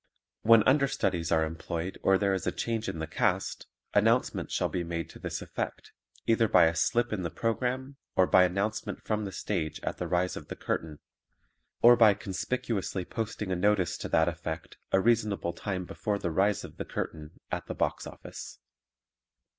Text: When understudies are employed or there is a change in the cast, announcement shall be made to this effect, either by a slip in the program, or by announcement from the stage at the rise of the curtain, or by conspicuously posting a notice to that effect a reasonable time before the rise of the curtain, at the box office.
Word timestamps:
When 0.41 0.63
understudies 0.63 1.31
are 1.31 1.45
employed 1.45 1.99
or 2.01 2.17
there 2.17 2.33
is 2.33 2.47
a 2.47 2.51
change 2.51 2.89
in 2.89 2.97
the 2.97 3.05
cast, 3.05 3.67
announcement 3.93 4.49
shall 4.49 4.67
be 4.67 4.83
made 4.83 5.11
to 5.11 5.19
this 5.19 5.43
effect, 5.43 5.91
either 6.25 6.47
by 6.47 6.65
a 6.65 6.73
slip 6.73 7.13
in 7.13 7.21
the 7.21 7.29
program, 7.29 7.97
or 8.15 8.25
by 8.25 8.43
announcement 8.45 9.03
from 9.03 9.25
the 9.25 9.31
stage 9.31 9.79
at 9.81 9.97
the 9.99 10.07
rise 10.07 10.35
of 10.35 10.47
the 10.47 10.55
curtain, 10.55 10.97
or 11.83 11.95
by 11.95 12.15
conspicuously 12.15 13.05
posting 13.05 13.51
a 13.51 13.55
notice 13.55 13.95
to 13.99 14.09
that 14.09 14.27
effect 14.27 14.75
a 14.91 14.99
reasonable 14.99 15.53
time 15.53 15.85
before 15.85 16.17
the 16.17 16.31
rise 16.31 16.63
of 16.63 16.77
the 16.77 16.85
curtain, 16.85 17.39
at 17.51 17.67
the 17.67 17.75
box 17.75 18.07
office. 18.07 18.57